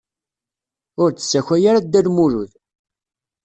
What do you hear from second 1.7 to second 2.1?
Dda